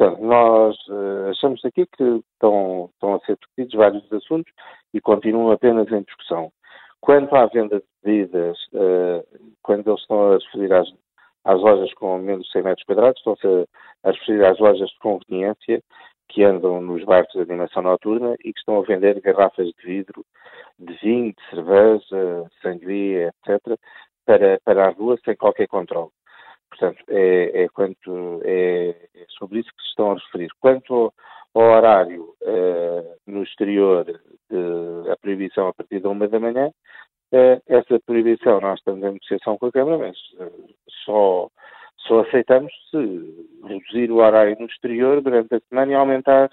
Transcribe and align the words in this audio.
Portanto, 0.00 0.22
nós 0.22 0.76
uh, 0.88 1.28
achamos 1.28 1.62
aqui 1.62 1.84
que 1.84 2.02
estão, 2.32 2.88
estão 2.94 3.16
a 3.16 3.20
ser 3.20 3.36
discutidos 3.36 3.74
vários 3.74 4.10
assuntos 4.10 4.50
e 4.94 5.00
continuam 5.00 5.50
apenas 5.50 5.92
em 5.92 6.00
discussão. 6.00 6.50
Quanto 7.02 7.36
à 7.36 7.44
venda 7.44 7.80
de 7.80 7.84
bebidas, 8.02 8.56
uh, 8.72 9.22
quando 9.62 9.90
eles 9.90 10.00
estão 10.00 10.32
a 10.32 10.38
referir 10.38 10.72
às, 10.72 10.88
às 11.44 11.60
lojas 11.60 11.92
com 11.92 12.16
menos 12.16 12.46
de 12.46 12.52
100 12.52 12.62
metros 12.62 12.86
quadrados, 12.86 13.18
estão-se 13.18 13.46
a, 13.46 14.08
a 14.08 14.12
referir 14.12 14.42
às 14.42 14.58
lojas 14.58 14.88
de 14.88 14.98
conveniência 15.00 15.82
que 16.30 16.44
andam 16.44 16.80
nos 16.80 17.04
barcos 17.04 17.34
de 17.34 17.42
animação 17.42 17.82
noturna 17.82 18.36
e 18.42 18.54
que 18.54 18.58
estão 18.58 18.78
a 18.78 18.86
vender 18.86 19.20
garrafas 19.20 19.66
de 19.66 19.84
vidro, 19.84 20.24
de 20.78 20.94
vinho, 20.94 21.34
de 21.34 21.50
cerveja, 21.50 22.50
sangria, 22.62 23.34
etc., 23.46 23.78
para, 24.24 24.58
para 24.64 24.86
a 24.86 24.90
rua 24.92 25.18
sem 25.22 25.36
qualquer 25.36 25.66
controle. 25.66 26.08
Portanto, 26.80 27.04
é, 27.10 27.64
é, 27.64 27.68
quanto, 27.68 28.40
é, 28.42 28.88
é, 28.88 29.26
sobre 29.38 29.58
isso 29.60 29.68
que 29.68 29.82
se 29.82 29.88
estão 29.90 30.12
a 30.12 30.14
referir. 30.14 30.48
Quanto 30.58 30.94
ao, 30.94 31.14
ao 31.54 31.76
horário 31.76 32.34
uh, 32.40 33.16
no 33.26 33.42
exterior, 33.42 34.06
de, 34.06 35.10
a 35.10 35.16
proibição 35.18 35.68
a 35.68 35.74
partir 35.74 36.00
da 36.00 36.08
uma 36.08 36.26
da 36.26 36.40
manhã, 36.40 36.68
uh, 36.68 37.62
essa 37.66 38.00
proibição 38.06 38.62
nós 38.62 38.78
estamos 38.78 39.02
em 39.02 39.12
negociação 39.12 39.58
com 39.58 39.66
a 39.66 39.72
Câmara, 39.72 39.98
mas 39.98 40.16
uh, 40.38 40.74
só, 41.04 41.50
só 41.98 42.20
aceitamos 42.20 42.72
se 42.90 42.96
reduzir 43.62 44.10
o 44.10 44.16
horário 44.16 44.56
no 44.58 44.64
exterior 44.64 45.20
durante 45.20 45.54
a 45.54 45.60
semana 45.68 45.92
e 45.92 45.94
aumentar, 45.94 46.50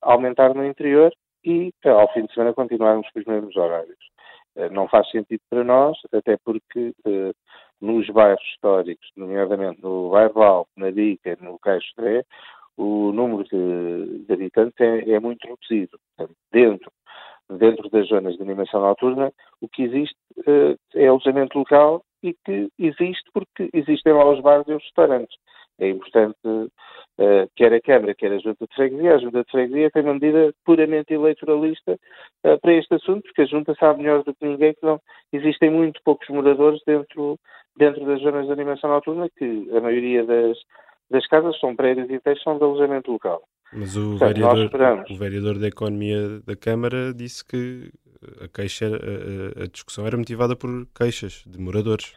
aumentar 0.00 0.54
no 0.54 0.64
interior 0.64 1.12
e 1.44 1.70
ao 1.84 2.10
fim 2.14 2.24
de 2.24 2.32
semana 2.32 2.54
continuarmos 2.54 3.06
com 3.10 3.20
os 3.20 3.26
mesmos 3.26 3.56
horários. 3.56 3.98
Não 4.72 4.88
faz 4.88 5.08
sentido 5.10 5.40
para 5.50 5.62
nós, 5.62 5.96
até 6.12 6.36
porque 6.44 6.92
nos 7.80 8.08
bairros 8.10 8.42
históricos, 8.52 9.08
nomeadamente 9.16 9.82
no 9.82 10.10
bairro 10.10 10.42
Alto, 10.42 10.70
na 10.76 10.90
Dica, 10.90 11.36
no 11.40 11.58
Caixo 11.58 11.92
Tré, 11.96 12.24
o 12.76 13.12
número 13.12 13.44
de, 13.44 14.24
de 14.24 14.32
habitantes 14.32 14.80
é, 14.80 15.10
é, 15.10 15.20
muito 15.20 15.46
reduzido. 15.46 15.98
Dentro, 16.52 16.90
dentro 17.50 17.90
das 17.90 18.06
zonas 18.08 18.36
de 18.36 18.42
animação 18.42 18.80
noturna, 18.80 19.32
o 19.60 19.68
que 19.68 19.82
existe 19.82 20.16
uh, 20.38 20.78
é 20.94 21.08
alojamento 21.08 21.58
local 21.58 22.02
e 22.22 22.34
que 22.44 22.68
existe 22.78 23.28
porque 23.32 23.68
existem 23.72 24.12
lá 24.12 24.30
os 24.30 24.40
bares 24.40 24.66
e 24.68 24.72
os 24.72 24.82
restaurantes. 24.82 25.36
É 25.80 25.88
importante, 25.88 26.36
uh, 26.44 27.50
quer 27.54 27.72
a 27.72 27.80
Câmara, 27.80 28.14
quer 28.14 28.32
a 28.32 28.38
Junta 28.38 28.66
de 28.66 28.74
Freguesia, 28.74 29.14
a 29.14 29.18
Junta 29.18 29.44
de 29.44 29.50
Freguesia 29.50 29.90
tem 29.90 30.02
uma 30.02 30.14
medida 30.14 30.52
puramente 30.64 31.14
eleitoralista 31.14 31.98
uh, 32.44 32.60
para 32.60 32.74
este 32.74 32.94
assunto, 32.94 33.22
porque 33.22 33.42
a 33.42 33.46
Junta 33.46 33.74
sabe 33.78 34.02
melhor 34.02 34.24
do 34.24 34.34
que 34.34 34.44
ninguém 34.44 34.74
que 34.74 34.84
não 34.84 35.00
existem 35.32 35.70
muito 35.70 36.00
poucos 36.04 36.28
moradores 36.28 36.80
dentro, 36.84 37.38
dentro 37.78 38.04
das 38.04 38.20
zonas 38.20 38.46
de 38.46 38.52
animação 38.52 38.90
noturna, 38.90 39.28
que 39.36 39.68
a 39.76 39.80
maioria 39.80 40.24
das, 40.24 40.58
das 41.10 41.26
casas 41.28 41.58
são 41.60 41.74
prédios 41.74 42.10
e 42.10 42.20
textos 42.20 42.42
são 42.42 42.58
de 42.58 42.64
alojamento 42.64 43.10
local. 43.10 43.42
Mas 43.72 43.96
o, 43.96 44.18
Portanto, 44.18 44.70
vereador, 44.70 45.04
o 45.10 45.16
vereador 45.16 45.58
da 45.58 45.68
Economia 45.68 46.40
da 46.46 46.56
Câmara 46.56 47.12
disse 47.14 47.44
que 47.44 47.90
a 48.42 48.48
queixa, 48.48 48.86
a, 48.86 49.64
a 49.64 49.66
discussão 49.66 50.06
era 50.06 50.16
motivada 50.16 50.56
por 50.56 50.86
queixas 50.96 51.44
de 51.46 51.58
moradores. 51.60 52.14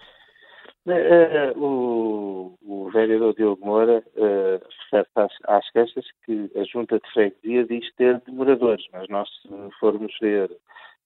Uh, 0.83 1.59
o, 1.59 2.57
o, 2.63 2.89
vereador 2.89 3.35
Diogo 3.35 3.63
Moura 3.63 4.03
uh, 4.15 4.67
refere 4.91 5.07
às, 5.15 5.31
às, 5.47 5.71
queixas 5.71 6.05
que 6.25 6.49
a 6.55 6.63
Junta 6.63 6.99
de 6.99 7.11
Freguesia 7.13 7.67
diz 7.67 7.85
ter 7.97 8.19
de 8.21 8.31
moradores, 8.31 8.83
mas 8.91 9.07
nós, 9.07 9.29
se 9.43 9.79
formos 9.79 10.11
ver, 10.19 10.49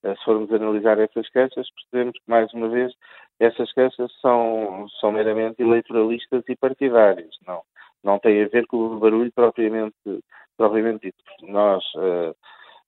se 0.02 0.24
formos 0.24 0.50
analisar 0.54 0.98
essas 1.00 1.28
queixas, 1.30 1.68
percebemos 1.72 2.14
que, 2.14 2.24
mais 2.30 2.54
uma 2.54 2.70
vez, 2.70 2.94
essas 3.40 3.72
queixas 3.74 4.12
são, 4.22 4.88
são 5.00 5.12
meramente 5.12 5.62
eleitoralistas 5.62 6.44
e 6.48 6.56
partidárias, 6.56 7.36
não, 7.46 7.62
não 8.04 8.20
tem 8.20 8.44
a 8.44 8.48
ver 8.48 8.66
com 8.68 8.78
o 8.78 9.00
barulho 9.00 9.32
propriamente, 9.34 9.96
propriamente 10.58 11.08
dito. 11.08 11.24
Nós 11.44 11.84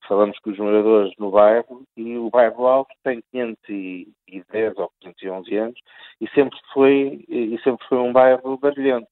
falamos 0.07 0.39
com 0.39 0.51
os 0.51 0.57
moradores 0.57 1.13
no 1.17 1.31
bairro 1.31 1.83
e 1.95 2.17
o 2.17 2.29
bairro 2.29 2.65
Alto 2.65 2.93
tem 3.03 3.21
510 3.31 4.77
ou 4.77 4.91
511 5.01 5.57
anos 5.57 5.79
e 6.21 6.29
sempre 6.29 6.57
foi, 6.73 7.25
e 7.27 7.59
sempre 7.63 7.85
foi 7.87 7.97
um 7.97 8.13
bairro 8.13 8.57
barulhento. 8.57 9.07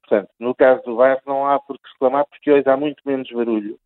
Portanto, 0.00 0.30
no 0.38 0.54
caso 0.54 0.82
do 0.84 0.96
bairro 0.96 1.20
não 1.26 1.46
há 1.46 1.58
por 1.58 1.76
que 1.78 1.88
reclamar 1.92 2.24
porque 2.26 2.50
hoje 2.50 2.68
há 2.68 2.76
muito 2.76 3.02
menos 3.04 3.30
barulho. 3.30 3.78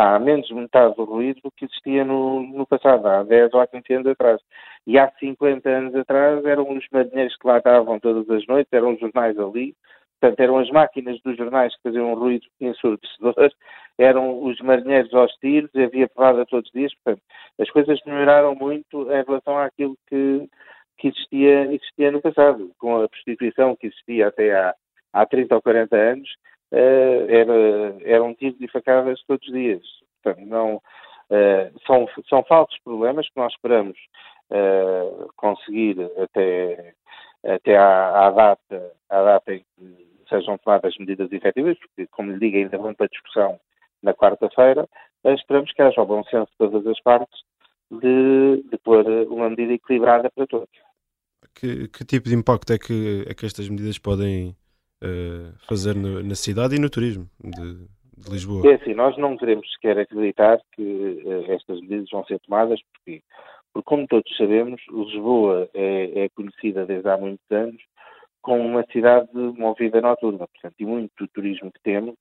Há 0.00 0.16
menos 0.20 0.46
de 0.46 0.54
metade 0.54 0.94
do 0.94 1.02
ruído 1.02 1.40
do 1.42 1.50
que 1.50 1.64
existia 1.64 2.04
no, 2.04 2.40
no 2.42 2.64
passado, 2.64 3.04
há 3.08 3.24
10 3.24 3.52
ou 3.52 3.60
há 3.60 3.66
15 3.66 3.94
anos 3.94 4.06
atrás. 4.06 4.40
E 4.86 4.96
há 4.96 5.10
50 5.18 5.68
anos 5.68 5.94
atrás 5.96 6.44
eram 6.44 6.70
os 6.70 6.86
marinheiros 6.92 7.36
que 7.36 7.48
lá 7.48 7.58
estavam 7.58 7.98
todas 7.98 8.30
as 8.30 8.46
noites, 8.46 8.72
eram 8.72 8.94
os 8.94 9.00
jornais 9.00 9.36
ali, 9.36 9.74
Portanto, 10.20 10.40
eram 10.40 10.58
as 10.58 10.70
máquinas 10.70 11.20
dos 11.22 11.36
jornais 11.36 11.74
que 11.76 11.82
faziam 11.82 12.12
um 12.12 12.14
ruído 12.14 12.46
ensurdecedor, 12.60 13.34
eram 13.98 14.42
os 14.44 14.60
marinheiros 14.60 15.12
aos 15.14 15.32
tiros, 15.34 15.70
havia 15.76 16.08
porrada 16.08 16.44
todos 16.46 16.66
os 16.66 16.72
dias. 16.72 16.92
Portanto, 17.02 17.22
as 17.60 17.70
coisas 17.70 18.00
melhoraram 18.04 18.54
muito 18.54 19.02
em 19.12 19.24
relação 19.24 19.58
àquilo 19.58 19.96
que, 20.08 20.48
que 20.98 21.08
existia, 21.08 21.72
existia 21.72 22.10
no 22.10 22.20
passado. 22.20 22.72
Com 22.78 23.00
a 23.02 23.08
prostituição 23.08 23.76
que 23.76 23.88
existia 23.88 24.28
até 24.28 24.54
há, 24.54 24.74
há 25.12 25.26
30 25.26 25.54
ou 25.54 25.62
40 25.62 25.96
anos, 25.96 26.28
uh, 26.72 27.30
era, 27.30 27.96
eram 28.04 28.34
tiros 28.34 28.60
e 28.60 28.68
facadas 28.68 29.22
todos 29.26 29.46
os 29.46 29.52
dias. 29.52 29.82
Portanto, 30.22 30.46
não, 30.46 30.76
uh, 30.76 31.80
são, 31.86 32.08
são 32.28 32.42
falsos 32.44 32.78
problemas 32.84 33.28
que 33.28 33.36
nós 33.36 33.52
esperamos 33.52 33.96
uh, 34.50 35.28
conseguir 35.36 35.96
até, 36.22 36.94
até 37.44 37.76
à, 37.76 38.26
à, 38.26 38.30
data, 38.30 38.92
à 39.08 39.22
data 39.22 39.54
em 39.54 39.64
que 39.76 40.08
sejam 40.28 40.58
tomadas 40.58 40.96
medidas 40.98 41.32
efetivas, 41.32 41.78
porque, 41.78 42.06
como 42.08 42.32
lhe 42.32 42.38
digo, 42.38 42.56
ainda 42.58 42.78
vão 42.78 42.94
para 42.94 43.08
discussão 43.08 43.58
na 44.02 44.12
quarta-feira, 44.14 44.88
esperamos 45.24 45.72
que 45.72 45.82
haja 45.82 46.00
o 46.00 46.06
bom 46.06 46.22
senso 46.24 46.50
de 46.52 46.58
todas 46.58 46.86
as 46.86 47.00
partes 47.00 47.40
de, 47.90 48.62
de 48.70 48.78
pôr 48.78 49.04
uma 49.30 49.48
medida 49.50 49.72
equilibrada 49.72 50.30
para 50.30 50.46
todos. 50.46 50.68
Que, 51.54 51.88
que 51.88 52.04
tipo 52.04 52.28
de 52.28 52.34
impacto 52.34 52.72
é 52.72 52.78
que, 52.78 53.24
é 53.26 53.34
que 53.34 53.46
estas 53.46 53.68
medidas 53.68 53.98
podem 53.98 54.54
uh, 55.02 55.52
fazer 55.68 55.94
no, 55.94 56.22
na 56.22 56.34
cidade 56.34 56.76
e 56.76 56.78
no 56.78 56.90
turismo 56.90 57.28
de, 57.42 57.86
de, 58.16 58.30
Lisboa? 58.30 58.70
É 58.70 58.74
assim, 58.74 58.94
nós 58.94 59.16
não 59.16 59.36
queremos 59.36 59.70
sequer 59.72 59.98
acreditar 59.98 60.58
que 60.72 60.82
uh, 60.82 61.52
estas 61.52 61.80
medidas 61.80 62.08
vão 62.10 62.24
ser 62.24 62.38
tomadas, 62.40 62.80
porque, 62.92 63.22
porque 63.72 63.86
como 63.86 64.06
todos 64.06 64.36
sabemos, 64.36 64.80
Lisboa 64.90 65.68
é, 65.74 66.24
é 66.24 66.28
conhecida 66.30 66.86
desde 66.86 67.08
há 67.08 67.16
muitos 67.16 67.50
anos 67.50 67.80
com 68.40 68.60
uma 68.60 68.84
cidade 68.92 69.28
movida 69.34 70.00
noturna, 70.00 70.46
portanto, 70.46 70.74
e 70.78 70.86
muito 70.86 71.12
do 71.18 71.28
turismo 71.28 71.70
que 71.72 71.80
temos 71.82 72.16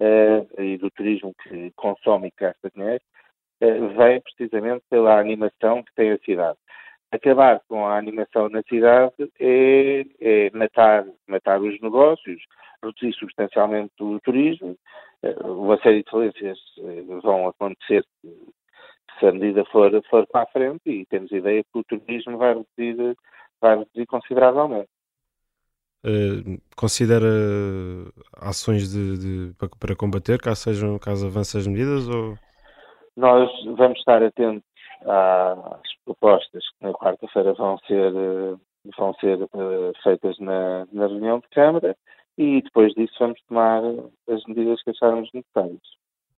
uh, 0.00 0.62
e 0.62 0.76
do 0.76 0.90
turismo 0.90 1.32
que 1.42 1.70
consome 1.76 2.28
e 2.28 2.32
gasta 2.38 2.70
dinheiro 2.74 3.02
uh, 3.62 3.88
vem 3.96 4.20
precisamente 4.20 4.84
pela 4.90 5.18
animação 5.18 5.82
que 5.82 5.94
tem 5.94 6.10
a 6.10 6.18
cidade. 6.18 6.58
Acabar 7.12 7.60
com 7.68 7.86
a 7.86 7.98
animação 7.98 8.48
na 8.48 8.62
cidade 8.62 9.30
é, 9.40 10.04
é 10.20 10.50
matar, 10.52 11.04
matar 11.26 11.60
os 11.60 11.80
negócios, 11.80 12.40
reduzir 12.82 13.12
substancialmente 13.18 13.92
o 14.00 14.20
turismo. 14.20 14.76
Uma 15.44 15.76
série 15.78 16.04
de 16.04 16.10
falências 16.10 16.58
vão 17.22 17.48
acontecer 17.48 18.04
se 19.18 19.26
a 19.26 19.32
medida 19.32 19.64
for, 19.66 19.90
for 20.08 20.26
para 20.28 20.42
a 20.42 20.46
frente 20.46 20.80
e 20.86 21.04
temos 21.06 21.30
ideia 21.30 21.62
que 21.62 21.78
o 21.78 21.84
turismo 21.84 22.38
vai 22.38 22.54
reduzir, 22.54 23.16
vai 23.60 23.78
reduzir 23.78 24.06
consideravelmente. 24.06 24.88
Uh, 26.02 26.58
considera 26.74 27.26
ações 28.40 28.90
de, 28.90 29.18
de, 29.18 29.54
para, 29.58 29.68
para, 29.78 29.96
combater, 29.96 30.40
caso, 30.40 30.62
sejam, 30.62 30.98
caso 30.98 31.26
avancem 31.26 31.60
as 31.60 31.66
medidas? 31.66 32.08
Ou... 32.08 32.38
Nós 33.16 33.50
vamos 33.76 33.98
estar 33.98 34.22
atentos 34.22 34.69
às 35.04 35.94
propostas 36.04 36.64
que 36.70 36.84
na 36.84 36.92
quarta-feira 36.92 37.52
vão 37.54 37.78
ser, 37.86 38.12
vão 38.96 39.14
ser 39.14 39.42
uh, 39.42 39.92
feitas 40.02 40.38
na, 40.38 40.86
na 40.92 41.06
reunião 41.06 41.40
de 41.40 41.48
Câmara 41.48 41.96
e 42.38 42.62
depois 42.62 42.92
disso 42.94 43.14
vamos 43.18 43.40
tomar 43.48 43.82
as 44.28 44.44
medidas 44.46 44.82
que 44.82 44.90
acharmos 44.90 45.30
necessárias. 45.32 45.99